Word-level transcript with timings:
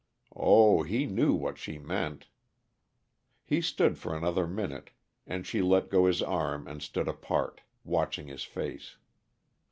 Oh, 0.35 0.81
he 0.81 1.05
knew 1.05 1.35
what 1.35 1.59
she 1.59 1.77
meant! 1.77 2.25
He 3.43 3.61
stood 3.61 3.99
for 3.99 4.17
another 4.17 4.47
minute, 4.47 4.89
and 5.27 5.45
she 5.45 5.61
let 5.61 5.91
go 5.91 6.07
his 6.07 6.23
arm 6.23 6.67
and 6.67 6.81
stood 6.81 7.07
apart, 7.07 7.61
watching 7.83 8.25
his 8.25 8.43
face. 8.43 8.95